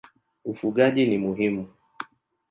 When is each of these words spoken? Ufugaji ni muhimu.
Ufugaji 0.51 1.05
ni 1.05 1.17
muhimu. 1.17 1.67